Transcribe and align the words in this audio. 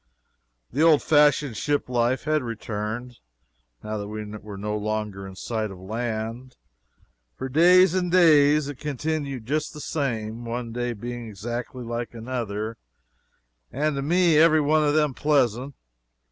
The 0.73 0.81
old 0.81 1.03
fashioned 1.03 1.55
ship 1.55 1.87
life 1.87 2.23
had 2.23 2.41
returned, 2.41 3.19
now 3.83 3.99
that 3.99 4.07
we 4.07 4.25
were 4.25 4.57
no 4.57 4.75
longer 4.75 5.27
in 5.27 5.35
sight 5.35 5.69
of 5.69 5.77
land. 5.77 6.55
For 7.37 7.47
days 7.47 7.93
and 7.93 8.11
days 8.11 8.67
it 8.67 8.79
continued 8.79 9.45
just 9.45 9.75
the 9.75 9.79
same, 9.79 10.43
one 10.43 10.71
day 10.71 10.93
being 10.93 11.27
exactly 11.29 11.83
like 11.83 12.15
another, 12.15 12.77
and, 13.71 13.95
to 13.95 14.01
me, 14.01 14.39
every 14.39 14.59
one 14.59 14.83
of 14.83 14.95
them 14.95 15.13
pleasant. 15.13 15.75